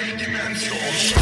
[0.00, 1.12] Dimension.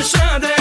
[0.00, 0.59] Machada